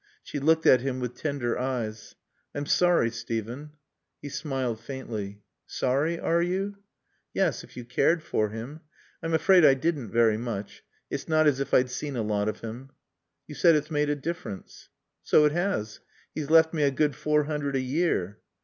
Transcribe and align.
She 0.23 0.39
looked 0.39 0.65
at 0.65 0.81
him 0.81 0.99
with 0.99 1.13
tender 1.13 1.59
eyes. 1.59 2.15
"I'm 2.55 2.65
sorry, 2.65 3.11
Steven." 3.11 3.73
He 4.19 4.29
smiled 4.29 4.79
faintly. 4.79 5.43
"Sorry, 5.67 6.19
are 6.19 6.41
you?" 6.41 6.77
"Yes. 7.35 7.63
If 7.63 7.77
you 7.77 7.85
cared 7.85 8.23
for 8.23 8.49
him." 8.49 8.81
"I'm 9.21 9.35
afraid 9.35 9.63
I 9.63 9.75
didn't 9.75 10.09
very 10.09 10.39
much. 10.39 10.81
It's 11.11 11.27
not 11.27 11.45
as 11.45 11.59
if 11.59 11.71
I'd 11.71 11.91
seen 11.91 12.15
a 12.15 12.23
lot 12.23 12.49
of 12.49 12.61
him." 12.61 12.89
"You 13.45 13.53
said 13.53 13.75
it's 13.75 13.91
made 13.91 14.09
a 14.09 14.15
difference." 14.15 14.89
"So 15.21 15.45
it 15.45 15.51
has. 15.51 15.99
He's 16.33 16.49
left 16.49 16.73
me 16.73 16.81
a 16.81 16.89
good 16.89 17.15
four 17.15 17.43
hundred 17.43 17.75
a 17.75 17.79
year." 17.79 18.39